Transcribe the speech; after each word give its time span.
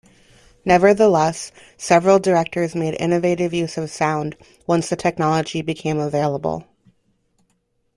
Nevertheless, 0.65 1.51
several 1.77 2.17
directors 2.17 2.73
made 2.73 2.97
innovative 2.99 3.53
use 3.53 3.77
of 3.77 3.91
sound 3.91 4.35
once 4.65 4.89
the 4.89 4.95
technology 4.95 5.61
became 5.61 5.99
available. 5.99 6.65